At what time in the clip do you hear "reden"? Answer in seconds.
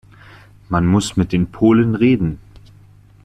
1.93-2.39